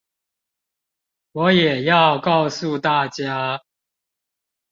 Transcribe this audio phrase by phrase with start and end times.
[1.33, 3.61] 我也要告訴大家